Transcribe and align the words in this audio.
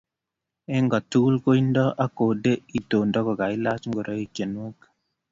eng 0.73 0.87
kotugul 0.91 1.35
koindeni 1.43 1.95
Akothee 2.05 2.63
itondo 2.77 3.17
kokiilach 3.25 3.83
ngoroik 3.89 4.29
chenuok 4.35 4.77